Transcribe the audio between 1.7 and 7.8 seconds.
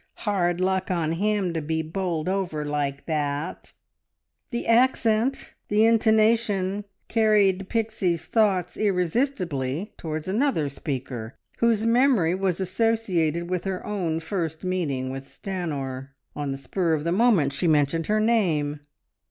bowled over like that!" The accent, the intonation carried